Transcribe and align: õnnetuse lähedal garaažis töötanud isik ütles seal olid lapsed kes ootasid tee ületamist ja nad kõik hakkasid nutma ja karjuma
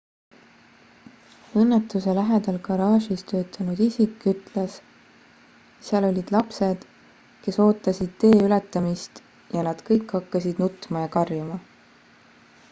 õnnetuse 1.63 2.15
lähedal 2.19 2.55
garaažis 2.67 3.25
töötanud 3.31 3.83
isik 3.89 4.25
ütles 4.31 4.77
seal 5.89 6.09
olid 6.09 6.33
lapsed 6.39 6.87
kes 7.45 7.61
ootasid 7.69 8.17
tee 8.27 8.41
ületamist 8.49 9.23
ja 9.57 9.67
nad 9.71 9.85
kõik 9.93 10.17
hakkasid 10.19 10.65
nutma 10.67 11.05
ja 11.07 11.13
karjuma 11.21 11.61